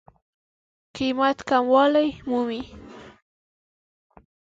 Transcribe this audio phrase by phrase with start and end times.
[0.95, 2.61] قېمت کموالی مومي.